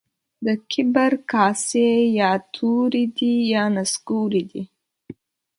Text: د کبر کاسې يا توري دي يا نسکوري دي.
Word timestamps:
د 0.45 0.47
کبر 0.71 1.11
کاسې 1.31 1.87
يا 2.19 2.31
توري 2.55 3.05
دي 3.17 3.33
يا 3.53 3.63
نسکوري 3.75 4.43
دي. 4.51 4.63